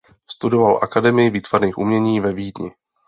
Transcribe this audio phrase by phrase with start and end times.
[0.29, 2.71] Studoval akademii výtvarných umění ve Vídni.